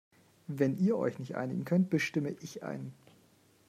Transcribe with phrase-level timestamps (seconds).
[0.47, 2.91] Wenn ihr euch nicht einigen könnt, bestimme ich einen.